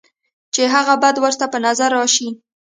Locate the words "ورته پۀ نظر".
1.23-1.89